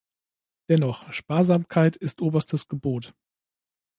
[0.69, 3.13] Dennoch, Sparsamkeit ist oberstes Gebot.